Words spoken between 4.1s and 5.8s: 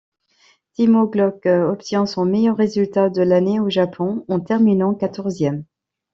en terminant quatorzième.